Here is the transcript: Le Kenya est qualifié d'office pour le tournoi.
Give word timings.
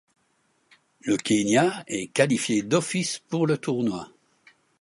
Le 1.01 1.15
Kenya 1.15 1.83
est 1.85 2.07
qualifié 2.07 2.63
d'office 2.63 3.19
pour 3.19 3.45
le 3.45 3.59
tournoi. 3.59 4.09